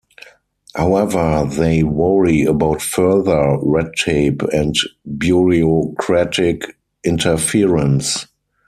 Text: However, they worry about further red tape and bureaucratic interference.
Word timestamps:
However, 0.73 1.47
they 1.47 1.83
worry 1.83 2.41
about 2.45 2.81
further 2.81 3.59
red 3.61 3.91
tape 3.95 4.41
and 4.51 4.73
bureaucratic 5.19 6.75
interference. 7.03 8.25